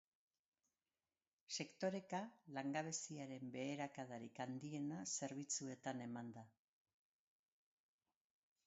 [1.57, 2.21] Sektoreka,
[2.57, 6.47] langabeziaren beherakadarik handiena zerbitzuetan eman da.